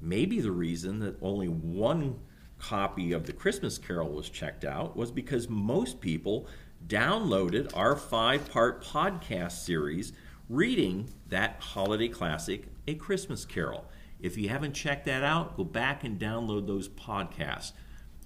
maybe 0.00 0.40
the 0.40 0.52
reason 0.52 1.00
that 1.00 1.16
only 1.20 1.48
one 1.48 2.20
copy 2.58 3.12
of 3.12 3.24
The 3.24 3.32
Christmas 3.32 3.78
Carol 3.78 4.10
was 4.10 4.30
checked 4.30 4.64
out 4.64 4.96
was 4.96 5.10
because 5.10 5.48
most 5.48 6.00
people 6.00 6.46
downloaded 6.86 7.70
our 7.74 7.96
five 7.96 8.50
part 8.50 8.84
podcast 8.84 9.64
series 9.64 10.12
reading 10.48 11.10
that 11.28 11.56
holiday 11.60 12.08
classic, 12.08 12.64
A 12.86 12.94
Christmas 12.94 13.44
Carol. 13.44 13.84
If 14.20 14.36
you 14.36 14.48
haven't 14.48 14.72
checked 14.72 15.04
that 15.06 15.22
out, 15.22 15.56
go 15.56 15.64
back 15.64 16.04
and 16.04 16.18
download 16.18 16.66
those 16.66 16.88
podcasts. 16.88 17.72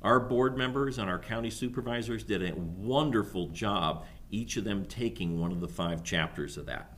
Our 0.02 0.18
board 0.18 0.58
members 0.58 0.98
and 0.98 1.08
our 1.08 1.18
county 1.18 1.50
supervisors 1.50 2.24
did 2.24 2.42
a 2.42 2.54
wonderful 2.56 3.48
job 3.48 4.04
each 4.30 4.56
of 4.56 4.64
them 4.64 4.84
taking 4.86 5.38
one 5.38 5.52
of 5.52 5.60
the 5.60 5.68
five 5.68 6.02
chapters 6.02 6.56
of 6.56 6.66
that. 6.66 6.96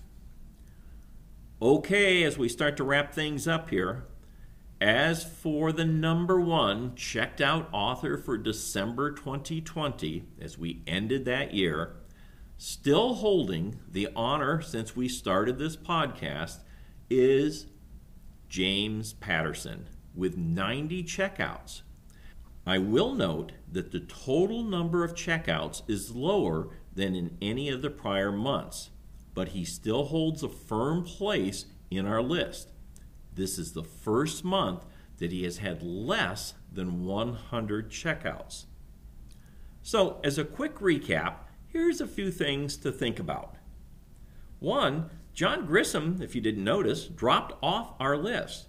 Okay, 1.61 2.23
as 2.23 2.39
we 2.39 2.49
start 2.49 2.77
to 2.77 2.85
wrap 2.85 3.13
things 3.13 3.47
up 3.47 3.71
here, 3.71 4.05
as 4.81 5.25
for 5.25 5.73
the 5.73 5.85
number 5.85 6.41
one 6.41 6.95
checked 6.95 7.41
out 7.41 7.69
author 7.73 8.17
for 8.17 8.37
December 8.39 9.13
2020, 9.13 10.25
as 10.41 10.59
we 10.59 10.83
ended 10.87 11.25
that 11.25 11.55
year, 11.55 11.97
still 12.57 13.15
holding 13.15 13.81
the 13.91 14.09
honor 14.15 14.61
since 14.61 14.95
we 14.95 15.09
started 15.09 15.59
this 15.59 15.77
podcast, 15.77 16.59
is 17.11 17.67
James 18.49 19.13
Patterson 19.15 19.89
with 20.15 20.37
90 20.37 21.03
checkouts. 21.05 21.83
I 22.67 22.79
will 22.79 23.15
note 23.15 23.53
that 23.71 23.93
the 23.93 24.01
total 24.01 24.63
number 24.63 25.05
of 25.05 25.15
checkouts 25.15 25.83
is 25.89 26.15
lower 26.15 26.69
than 26.95 27.15
in 27.15 27.37
any 27.43 27.69
of 27.69 27.83
the 27.83 27.91
prior 27.91 28.33
months, 28.33 28.91
but 29.35 29.49
he 29.49 29.65
still 29.65 30.05
holds 30.05 30.43
a 30.43 30.49
firm 30.49 31.05
place 31.05 31.67
in 31.91 32.07
our 32.07 32.23
list. 32.23 32.71
This 33.35 33.59
is 33.59 33.73
the 33.73 33.83
first 33.83 34.45
month 34.45 34.87
that 35.19 35.33
he 35.33 35.45
has 35.45 35.59
had 35.59 35.83
less 35.83 36.55
than 36.73 37.05
100 37.05 37.91
checkouts. 37.91 38.65
So, 39.83 40.21
as 40.25 40.39
a 40.39 40.45
quick 40.45 40.77
recap, 40.77 41.35
here's 41.67 42.01
a 42.01 42.07
few 42.07 42.31
things 42.31 42.77
to 42.79 42.91
think 42.91 43.19
about. 43.19 43.57
One, 44.59 45.11
John 45.35 45.67
Grisham, 45.67 46.23
if 46.23 46.35
you 46.35 46.41
didn't 46.41 46.65
notice, 46.65 47.07
dropped 47.07 47.53
off 47.63 47.95
our 48.01 48.17
list. 48.17 48.69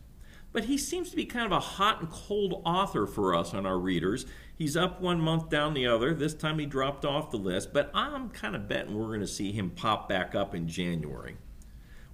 But 0.55 0.63
he 0.63 0.77
seems 0.77 1.09
to 1.09 1.17
be 1.17 1.25
kind 1.25 1.45
of 1.45 1.51
a 1.51 1.59
hot 1.59 1.99
and 1.99 2.09
cold 2.09 2.61
author 2.63 3.05
for 3.05 3.35
us 3.35 3.53
on 3.53 3.65
our 3.65 3.77
readers. 3.77 4.25
He's 4.55 4.77
up 4.77 5.01
one 5.01 5.19
month, 5.19 5.49
down 5.49 5.73
the 5.73 5.85
other. 5.85 6.13
This 6.13 6.33
time 6.33 6.59
he 6.59 6.65
dropped 6.65 7.03
off 7.03 7.29
the 7.29 7.35
list, 7.35 7.73
but 7.73 7.91
I'm 7.93 8.29
kind 8.29 8.55
of 8.55 8.69
betting 8.69 8.97
we're 8.97 9.07
going 9.07 9.19
to 9.19 9.27
see 9.27 9.51
him 9.51 9.69
pop 9.69 10.07
back 10.07 10.33
up 10.33 10.55
in 10.55 10.69
January. 10.69 11.35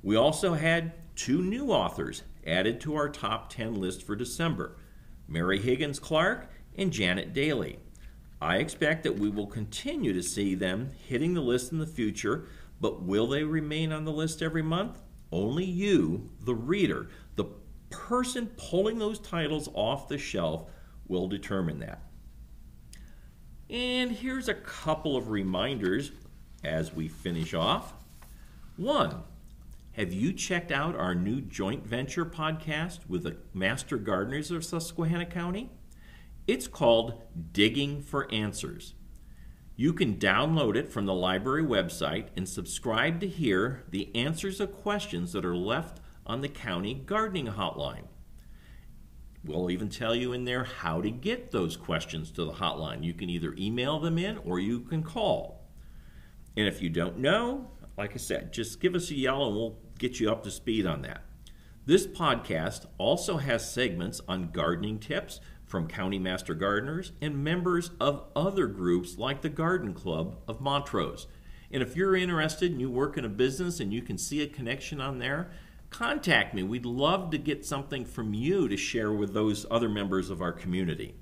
We 0.01 0.15
also 0.15 0.55
had 0.55 0.93
two 1.15 1.43
new 1.43 1.67
authors 1.67 2.23
added 2.47 2.81
to 2.81 2.95
our 2.95 3.09
top 3.09 3.51
10 3.51 3.75
list 3.75 4.01
for 4.01 4.15
December 4.15 4.75
Mary 5.27 5.59
Higgins 5.59 5.99
Clark 5.99 6.49
and 6.75 6.91
Janet 6.91 7.35
Dailey. 7.35 7.77
I 8.41 8.57
expect 8.57 9.03
that 9.03 9.19
we 9.19 9.29
will 9.29 9.45
continue 9.45 10.13
to 10.13 10.23
see 10.23 10.55
them 10.55 10.89
hitting 11.07 11.35
the 11.35 11.41
list 11.41 11.71
in 11.71 11.77
the 11.77 11.85
future, 11.85 12.47
but 12.79 13.03
will 13.03 13.27
they 13.27 13.43
remain 13.43 13.91
on 13.91 14.03
the 14.03 14.11
list 14.11 14.41
every 14.41 14.63
month? 14.63 14.99
Only 15.31 15.63
you, 15.63 16.29
the 16.41 16.55
reader, 16.55 17.07
person 17.91 18.47
pulling 18.57 18.97
those 18.97 19.19
titles 19.19 19.69
off 19.73 20.07
the 20.07 20.17
shelf, 20.17 20.65
will 21.07 21.27
determine 21.27 21.79
that. 21.79 22.01
And 23.69 24.11
here's 24.11 24.49
a 24.49 24.53
couple 24.53 25.15
of 25.15 25.29
reminders 25.29 26.11
as 26.63 26.93
we 26.93 27.07
finish 27.07 27.53
off. 27.53 27.93
One, 28.75 29.23
have 29.93 30.11
you 30.11 30.33
checked 30.33 30.71
out 30.71 30.95
our 30.95 31.15
new 31.15 31.41
joint 31.41 31.85
venture 31.85 32.25
podcast 32.25 33.07
with 33.07 33.23
the 33.23 33.37
Master 33.53 33.97
Gardeners 33.97 34.51
of 34.51 34.65
Susquehanna 34.65 35.25
County? 35.25 35.69
It's 36.47 36.67
called 36.67 37.21
Digging 37.53 38.01
for 38.01 38.29
Answers. 38.31 38.93
You 39.77 39.93
can 39.93 40.17
download 40.17 40.75
it 40.75 40.91
from 40.91 41.05
the 41.05 41.13
library 41.13 41.63
website 41.63 42.27
and 42.35 42.47
subscribe 42.47 43.19
to 43.21 43.27
hear 43.27 43.83
the 43.89 44.13
answers 44.13 44.59
of 44.59 44.73
questions 44.73 45.31
that 45.31 45.45
are 45.45 45.55
left 45.55 46.00
on 46.31 46.39
the 46.39 46.47
county 46.47 46.93
gardening 46.93 47.47
hotline. 47.47 48.05
We'll 49.43 49.69
even 49.69 49.89
tell 49.89 50.15
you 50.15 50.31
in 50.31 50.45
there 50.45 50.63
how 50.63 51.01
to 51.01 51.11
get 51.11 51.51
those 51.51 51.75
questions 51.75 52.31
to 52.31 52.45
the 52.45 52.53
hotline. 52.53 53.03
You 53.03 53.13
can 53.13 53.29
either 53.29 53.53
email 53.57 53.99
them 53.99 54.17
in 54.17 54.37
or 54.37 54.57
you 54.57 54.79
can 54.79 55.03
call. 55.03 55.67
And 56.55 56.69
if 56.69 56.81
you 56.81 56.89
don't 56.89 57.17
know, 57.17 57.69
like 57.97 58.13
I 58.13 58.17
said, 58.17 58.53
just 58.53 58.79
give 58.79 58.95
us 58.95 59.11
a 59.11 59.15
yell 59.15 59.45
and 59.45 59.55
we'll 59.57 59.77
get 59.99 60.21
you 60.21 60.31
up 60.31 60.43
to 60.43 60.51
speed 60.51 60.85
on 60.85 61.01
that. 61.01 61.25
This 61.85 62.07
podcast 62.07 62.85
also 62.97 63.35
has 63.35 63.69
segments 63.69 64.21
on 64.25 64.51
gardening 64.51 64.99
tips 64.99 65.41
from 65.65 65.89
County 65.89 66.17
Master 66.17 66.53
Gardeners 66.53 67.11
and 67.21 67.43
members 67.43 67.91
of 67.99 68.23
other 68.37 68.67
groups 68.67 69.17
like 69.17 69.41
the 69.41 69.49
Garden 69.49 69.93
Club 69.93 70.37
of 70.47 70.61
Montrose. 70.61 71.27
And 71.71 71.83
if 71.83 71.97
you're 71.97 72.15
interested 72.15 72.71
and 72.71 72.79
you 72.79 72.89
work 72.89 73.17
in 73.17 73.25
a 73.25 73.29
business 73.29 73.81
and 73.81 73.91
you 73.91 74.01
can 74.01 74.17
see 74.17 74.41
a 74.41 74.47
connection 74.47 75.01
on 75.01 75.19
there, 75.19 75.51
contact 75.91 76.55
me. 76.55 76.63
We'd 76.63 76.85
love 76.85 77.29
to 77.29 77.37
get 77.37 77.65
something 77.65 78.05
from 78.05 78.33
you 78.33 78.67
to 78.67 78.77
share 78.77 79.11
with 79.11 79.33
those 79.33 79.65
other 79.69 79.89
members 79.89 80.31
of 80.31 80.41
our 80.41 80.51
community. 80.51 81.15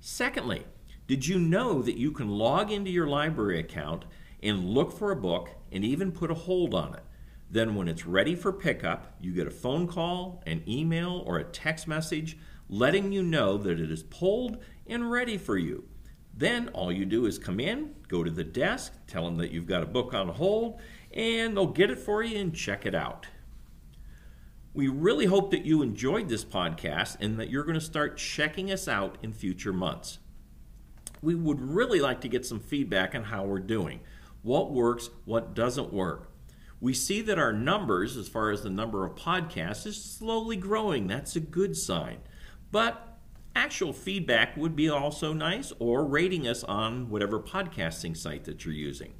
Secondly, 0.00 0.64
did 1.06 1.26
you 1.26 1.38
know 1.38 1.82
that 1.82 1.98
you 1.98 2.12
can 2.12 2.28
log 2.28 2.70
into 2.70 2.90
your 2.90 3.08
library 3.08 3.58
account 3.58 4.04
and 4.42 4.64
look 4.64 4.96
for 4.96 5.10
a 5.10 5.16
book 5.16 5.50
and 5.70 5.84
even 5.84 6.12
put 6.12 6.30
a 6.30 6.34
hold 6.34 6.72
on 6.72 6.94
it? 6.94 7.02
Then, 7.50 7.74
when 7.74 7.88
it's 7.88 8.06
ready 8.06 8.36
for 8.36 8.52
pickup, 8.52 9.12
you 9.20 9.32
get 9.32 9.48
a 9.48 9.50
phone 9.50 9.88
call, 9.88 10.40
an 10.46 10.62
email, 10.68 11.24
or 11.26 11.38
a 11.38 11.44
text 11.44 11.88
message 11.88 12.38
letting 12.68 13.10
you 13.10 13.24
know 13.24 13.58
that 13.58 13.80
it 13.80 13.90
is 13.90 14.04
pulled 14.04 14.58
and 14.86 15.10
ready 15.10 15.36
for 15.36 15.58
you. 15.58 15.84
Then 16.32 16.68
all 16.68 16.92
you 16.92 17.04
do 17.04 17.26
is 17.26 17.40
come 17.40 17.58
in, 17.58 17.96
go 18.06 18.22
to 18.22 18.30
the 18.30 18.44
desk, 18.44 18.92
tell 19.08 19.24
them 19.24 19.36
that 19.38 19.50
you've 19.50 19.66
got 19.66 19.82
a 19.82 19.86
book 19.86 20.14
on 20.14 20.28
hold, 20.28 20.80
and 21.12 21.56
they'll 21.56 21.66
get 21.66 21.90
it 21.90 21.98
for 21.98 22.22
you 22.22 22.38
and 22.38 22.54
check 22.54 22.86
it 22.86 22.94
out. 22.94 23.26
We 24.72 24.86
really 24.86 25.26
hope 25.26 25.50
that 25.50 25.64
you 25.64 25.82
enjoyed 25.82 26.28
this 26.28 26.44
podcast 26.44 27.16
and 27.20 27.40
that 27.40 27.50
you're 27.50 27.64
going 27.64 27.74
to 27.74 27.80
start 27.80 28.16
checking 28.16 28.70
us 28.70 28.86
out 28.86 29.18
in 29.20 29.32
future 29.32 29.72
months. 29.72 30.20
We 31.20 31.34
would 31.34 31.60
really 31.60 32.00
like 32.00 32.20
to 32.20 32.28
get 32.28 32.46
some 32.46 32.60
feedback 32.60 33.14
on 33.14 33.24
how 33.24 33.44
we're 33.44 33.58
doing. 33.58 34.00
What 34.42 34.72
works, 34.72 35.10
what 35.24 35.54
doesn't 35.54 35.92
work. 35.92 36.30
We 36.80 36.94
see 36.94 37.20
that 37.22 37.38
our 37.38 37.52
numbers, 37.52 38.16
as 38.16 38.28
far 38.28 38.50
as 38.50 38.62
the 38.62 38.70
number 38.70 39.04
of 39.04 39.16
podcasts, 39.16 39.86
is 39.86 40.02
slowly 40.02 40.56
growing. 40.56 41.08
That's 41.08 41.36
a 41.36 41.40
good 41.40 41.76
sign. 41.76 42.18
But 42.70 43.18
actual 43.56 43.92
feedback 43.92 44.56
would 44.56 44.76
be 44.76 44.88
also 44.88 45.32
nice, 45.32 45.72
or 45.80 46.06
rating 46.06 46.46
us 46.46 46.62
on 46.62 47.10
whatever 47.10 47.40
podcasting 47.40 48.16
site 48.16 48.44
that 48.44 48.64
you're 48.64 48.72
using. 48.72 49.14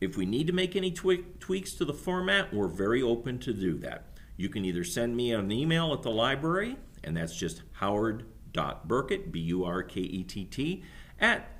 If 0.00 0.16
we 0.16 0.24
need 0.24 0.46
to 0.46 0.54
make 0.54 0.74
any 0.74 0.90
tweaks 0.90 1.74
to 1.74 1.84
the 1.84 1.92
format, 1.92 2.54
we're 2.54 2.68
very 2.68 3.02
open 3.02 3.38
to 3.40 3.52
do 3.52 3.76
that. 3.80 4.06
You 4.40 4.48
can 4.48 4.64
either 4.64 4.84
send 4.84 5.16
me 5.16 5.32
an 5.32 5.52
email 5.52 5.92
at 5.92 6.00
the 6.00 6.10
library, 6.10 6.78
and 7.04 7.14
that's 7.14 7.36
just 7.36 7.62
howard.burkett, 7.72 9.30
B 9.30 9.38
U 9.40 9.64
R 9.64 9.82
K 9.82 10.00
E 10.00 10.24
T 10.24 10.46
T, 10.46 10.82
at 11.20 11.50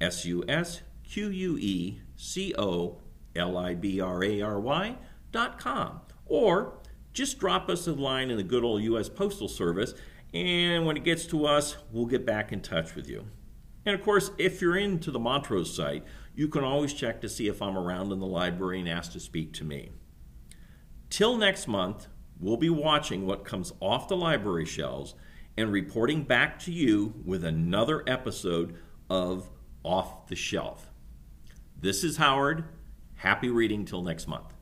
S 0.00 0.24
U 0.24 0.44
S 0.46 0.82
Q 1.02 1.30
U 1.30 1.58
E 1.58 2.00
C 2.14 2.54
O 2.56 3.00
L 3.34 3.56
I 3.56 3.74
B 3.74 4.00
R 4.00 4.22
A 4.22 4.40
R 4.40 4.60
Y 4.60 4.96
dot 5.32 5.58
com. 5.58 6.00
Or 6.26 6.78
just 7.12 7.40
drop 7.40 7.68
us 7.68 7.88
a 7.88 7.92
line 7.92 8.30
in 8.30 8.36
the 8.36 8.44
good 8.44 8.62
old 8.62 8.82
U.S. 8.84 9.08
Postal 9.08 9.48
Service 9.48 9.94
and 10.32 10.86
when 10.86 10.96
it 10.96 11.02
gets 11.02 11.26
to 11.26 11.46
us, 11.46 11.76
we'll 11.90 12.06
get 12.06 12.24
back 12.24 12.52
in 12.52 12.60
touch 12.60 12.94
with 12.94 13.08
you. 13.08 13.26
And 13.84 13.94
of 13.94 14.02
course, 14.04 14.30
if 14.38 14.60
you're 14.60 14.76
into 14.76 15.10
the 15.10 15.18
Montrose 15.18 15.74
site, 15.74 16.04
you 16.36 16.46
can 16.46 16.62
always 16.62 16.92
check 16.92 17.20
to 17.22 17.28
see 17.28 17.48
if 17.48 17.60
I'm 17.60 17.76
around 17.76 18.12
in 18.12 18.20
the 18.20 18.26
library 18.26 18.78
and 18.78 18.88
ask 18.88 19.12
to 19.12 19.20
speak 19.20 19.52
to 19.54 19.64
me. 19.64 19.90
Till 21.10 21.36
next 21.36 21.66
month, 21.66 22.06
we'll 22.40 22.56
be 22.56 22.70
watching 22.70 23.26
what 23.26 23.44
comes 23.44 23.72
off 23.80 24.08
the 24.08 24.16
library 24.16 24.64
shelves 24.64 25.14
and 25.56 25.72
reporting 25.72 26.22
back 26.22 26.58
to 26.60 26.72
you 26.72 27.14
with 27.24 27.44
another 27.44 28.04
episode 28.06 28.76
of 29.10 29.50
Off 29.82 30.28
the 30.28 30.36
Shelf. 30.36 30.90
This 31.80 32.04
is 32.04 32.16
Howard. 32.16 32.64
Happy 33.16 33.48
reading 33.48 33.84
till 33.84 34.02
next 34.02 34.28
month. 34.28 34.54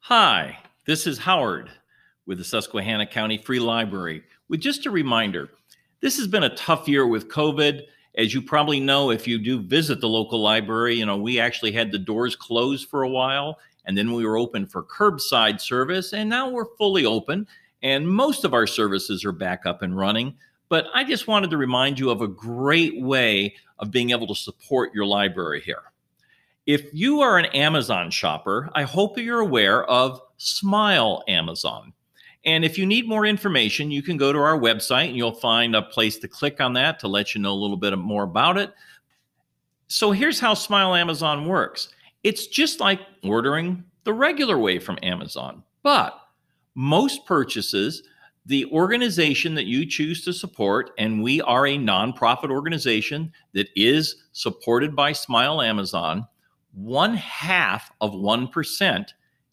Hi, 0.00 0.58
this 0.86 1.04
is 1.08 1.18
Howard 1.18 1.68
with 2.26 2.38
the 2.38 2.44
Susquehanna 2.44 3.08
County 3.08 3.38
Free 3.38 3.58
Library 3.58 4.22
with 4.48 4.60
just 4.60 4.86
a 4.86 4.90
reminder. 4.92 5.50
This 6.06 6.18
has 6.18 6.28
been 6.28 6.44
a 6.44 6.54
tough 6.54 6.86
year 6.86 7.04
with 7.04 7.26
COVID. 7.26 7.82
As 8.16 8.32
you 8.32 8.40
probably 8.40 8.78
know, 8.78 9.10
if 9.10 9.26
you 9.26 9.40
do 9.40 9.58
visit 9.58 10.00
the 10.00 10.08
local 10.08 10.40
library, 10.40 10.94
you 10.94 11.04
know, 11.04 11.16
we 11.16 11.40
actually 11.40 11.72
had 11.72 11.90
the 11.90 11.98
doors 11.98 12.36
closed 12.36 12.88
for 12.88 13.02
a 13.02 13.08
while 13.08 13.58
and 13.86 13.98
then 13.98 14.12
we 14.12 14.24
were 14.24 14.38
open 14.38 14.66
for 14.66 14.84
curbside 14.84 15.60
service 15.60 16.12
and 16.12 16.30
now 16.30 16.48
we're 16.48 16.76
fully 16.76 17.04
open 17.04 17.44
and 17.82 18.08
most 18.08 18.44
of 18.44 18.54
our 18.54 18.68
services 18.68 19.24
are 19.24 19.32
back 19.32 19.66
up 19.66 19.82
and 19.82 19.96
running. 19.96 20.36
But 20.68 20.86
I 20.94 21.02
just 21.02 21.26
wanted 21.26 21.50
to 21.50 21.56
remind 21.56 21.98
you 21.98 22.10
of 22.10 22.22
a 22.22 22.28
great 22.28 23.02
way 23.02 23.56
of 23.80 23.90
being 23.90 24.10
able 24.10 24.28
to 24.28 24.34
support 24.36 24.94
your 24.94 25.06
library 25.06 25.60
here. 25.60 25.82
If 26.66 26.86
you 26.94 27.20
are 27.20 27.36
an 27.36 27.46
Amazon 27.46 28.12
shopper, 28.12 28.70
I 28.76 28.84
hope 28.84 29.18
you're 29.18 29.40
aware 29.40 29.82
of 29.86 30.20
Smile 30.36 31.24
Amazon. 31.26 31.94
And 32.46 32.64
if 32.64 32.78
you 32.78 32.86
need 32.86 33.08
more 33.08 33.26
information, 33.26 33.90
you 33.90 34.02
can 34.02 34.16
go 34.16 34.32
to 34.32 34.38
our 34.38 34.58
website 34.58 35.08
and 35.08 35.16
you'll 35.16 35.32
find 35.32 35.74
a 35.74 35.82
place 35.82 36.16
to 36.18 36.28
click 36.28 36.60
on 36.60 36.72
that 36.74 36.98
to 37.00 37.08
let 37.08 37.34
you 37.34 37.40
know 37.40 37.52
a 37.52 37.54
little 37.54 37.76
bit 37.76 37.96
more 37.98 38.22
about 38.22 38.56
it. 38.56 38.72
So 39.88 40.12
here's 40.12 40.40
how 40.40 40.54
Smile 40.54 40.94
Amazon 40.94 41.46
works 41.46 41.88
it's 42.22 42.46
just 42.46 42.80
like 42.80 43.00
ordering 43.22 43.84
the 44.04 44.12
regular 44.12 44.58
way 44.58 44.78
from 44.78 44.98
Amazon, 45.02 45.62
but 45.82 46.18
most 46.74 47.26
purchases, 47.26 48.02
the 48.46 48.64
organization 48.66 49.54
that 49.54 49.66
you 49.66 49.86
choose 49.86 50.24
to 50.24 50.32
support, 50.32 50.90
and 50.98 51.22
we 51.22 51.40
are 51.42 51.66
a 51.66 51.76
nonprofit 51.76 52.50
organization 52.50 53.32
that 53.52 53.68
is 53.76 54.24
supported 54.32 54.94
by 54.94 55.12
Smile 55.12 55.60
Amazon 55.60 56.26
one 56.76 57.14
half 57.14 57.90
of 58.02 58.12
1% 58.12 59.06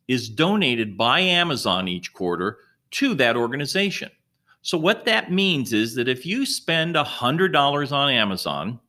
is 0.09 0.29
donated 0.29 0.97
by 0.97 1.21
Amazon 1.21 1.87
each 1.87 2.13
quarter 2.13 2.57
to 2.93 3.13
that 3.15 3.35
organization. 3.35 4.09
So, 4.61 4.77
what 4.77 5.05
that 5.05 5.31
means 5.31 5.73
is 5.73 5.93
that 5.95 6.07
if 6.07 6.25
you 6.25 6.45
spend 6.45 6.95
$100 6.95 7.91
on 7.91 8.09
Amazon, 8.09 8.79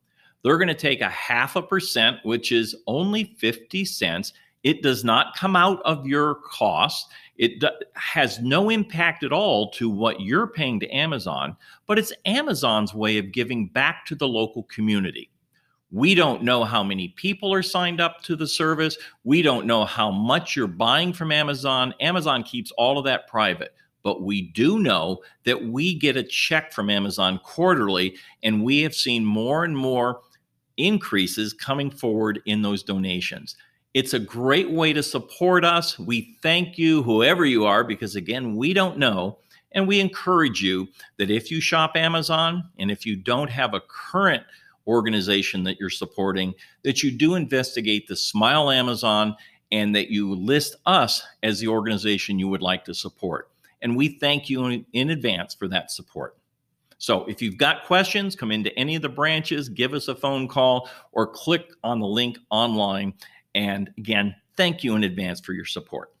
they're 0.43 0.57
going 0.57 0.67
to 0.67 0.73
take 0.73 1.01
a 1.01 1.09
half 1.09 1.55
a 1.55 1.61
percent, 1.61 2.17
which 2.23 2.51
is 2.51 2.75
only 2.87 3.35
50 3.37 3.83
cents. 3.83 4.31
It 4.63 4.81
does 4.81 5.03
not 5.03 5.35
come 5.35 5.55
out 5.55 5.81
of 5.83 6.07
your 6.07 6.35
cost. 6.35 7.07
It 7.37 7.63
has 7.95 8.39
no 8.39 8.69
impact 8.69 9.23
at 9.23 9.33
all 9.33 9.69
to 9.71 9.89
what 9.89 10.21
you're 10.21 10.47
paying 10.47 10.79
to 10.79 10.89
Amazon, 10.89 11.57
but 11.87 11.99
it's 11.99 12.13
Amazon's 12.25 12.93
way 12.93 13.17
of 13.17 13.33
giving 13.33 13.67
back 13.67 14.05
to 14.05 14.15
the 14.15 14.27
local 14.27 14.63
community. 14.63 15.29
We 15.91 16.15
don't 16.15 16.43
know 16.43 16.63
how 16.63 16.83
many 16.83 17.09
people 17.09 17.53
are 17.53 17.61
signed 17.61 18.01
up 18.01 18.21
to 18.23 18.35
the 18.35 18.47
service. 18.47 18.97
We 19.23 19.41
don't 19.41 19.65
know 19.65 19.85
how 19.85 20.11
much 20.11 20.55
you're 20.55 20.67
buying 20.67 21.13
from 21.13 21.31
Amazon. 21.31 21.93
Amazon 21.99 22.43
keeps 22.43 22.71
all 22.71 22.97
of 22.97 23.05
that 23.05 23.27
private. 23.27 23.73
But 24.05 24.21
we 24.21 24.43
do 24.43 24.77
know 24.77 25.23
that 25.45 25.65
we 25.65 25.95
get 25.95 26.15
a 26.15 26.21
check 26.21 26.71
from 26.71 26.91
Amazon 26.91 27.39
quarterly, 27.43 28.15
and 28.43 28.63
we 28.63 28.81
have 28.83 28.93
seen 28.93 29.25
more 29.25 29.63
and 29.63 29.75
more 29.75 30.21
increases 30.77 31.53
coming 31.53 31.89
forward 31.89 32.39
in 32.45 32.61
those 32.61 32.83
donations. 32.83 33.55
It's 33.95 34.13
a 34.13 34.19
great 34.19 34.69
way 34.69 34.93
to 34.93 35.01
support 35.01 35.65
us. 35.65 35.97
We 35.97 36.37
thank 36.43 36.77
you, 36.77 37.01
whoever 37.01 37.45
you 37.45 37.65
are, 37.65 37.83
because 37.83 38.15
again, 38.15 38.55
we 38.55 38.73
don't 38.73 38.99
know. 38.99 39.39
And 39.71 39.87
we 39.87 39.99
encourage 39.99 40.61
you 40.61 40.87
that 41.17 41.31
if 41.31 41.49
you 41.49 41.59
shop 41.59 41.93
Amazon 41.95 42.69
and 42.77 42.91
if 42.91 43.07
you 43.07 43.15
don't 43.15 43.49
have 43.49 43.73
a 43.73 43.81
current 43.81 44.43
organization 44.85 45.63
that 45.63 45.79
you're 45.79 45.89
supporting, 45.89 46.53
that 46.83 47.01
you 47.01 47.09
do 47.09 47.33
investigate 47.33 48.07
the 48.07 48.15
Smile 48.15 48.69
Amazon 48.69 49.35
and 49.71 49.95
that 49.95 50.11
you 50.11 50.35
list 50.35 50.75
us 50.85 51.23
as 51.41 51.59
the 51.59 51.69
organization 51.69 52.37
you 52.37 52.47
would 52.47 52.61
like 52.61 52.85
to 52.85 52.93
support. 52.93 53.49
And 53.81 53.95
we 53.95 54.17
thank 54.19 54.49
you 54.49 54.85
in 54.93 55.09
advance 55.09 55.53
for 55.53 55.67
that 55.67 55.91
support. 55.91 56.37
So 56.97 57.25
if 57.25 57.41
you've 57.41 57.57
got 57.57 57.85
questions, 57.85 58.35
come 58.35 58.51
into 58.51 58.77
any 58.79 58.95
of 58.95 59.01
the 59.01 59.09
branches, 59.09 59.69
give 59.69 59.93
us 59.93 60.07
a 60.07 60.15
phone 60.15 60.47
call, 60.47 60.89
or 61.11 61.27
click 61.27 61.71
on 61.83 61.99
the 61.99 62.07
link 62.07 62.37
online. 62.49 63.13
And 63.53 63.91
again, 63.97 64.35
thank 64.55 64.83
you 64.83 64.95
in 64.95 65.03
advance 65.03 65.39
for 65.41 65.53
your 65.53 65.65
support. 65.65 66.13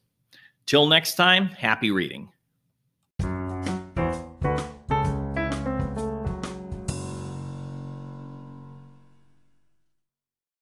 Till 0.65 0.87
next 0.87 1.15
time, 1.15 1.47
happy 1.47 1.91
reading. 1.91 2.29